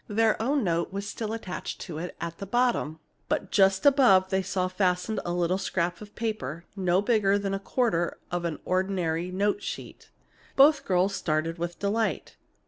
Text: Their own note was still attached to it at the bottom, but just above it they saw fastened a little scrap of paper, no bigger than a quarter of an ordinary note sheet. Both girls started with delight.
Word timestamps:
Their 0.07 0.41
own 0.41 0.63
note 0.63 0.91
was 0.91 1.07
still 1.07 1.31
attached 1.31 1.79
to 1.81 1.99
it 1.99 2.15
at 2.19 2.39
the 2.39 2.47
bottom, 2.47 2.97
but 3.29 3.51
just 3.51 3.85
above 3.85 4.23
it 4.23 4.29
they 4.29 4.41
saw 4.41 4.67
fastened 4.67 5.19
a 5.23 5.31
little 5.31 5.59
scrap 5.59 6.01
of 6.01 6.15
paper, 6.15 6.65
no 6.75 7.03
bigger 7.03 7.37
than 7.37 7.53
a 7.53 7.59
quarter 7.59 8.17
of 8.31 8.43
an 8.43 8.57
ordinary 8.65 9.29
note 9.29 9.61
sheet. 9.61 10.09
Both 10.55 10.85
girls 10.85 11.13
started 11.13 11.59
with 11.59 11.77
delight. 11.77 12.35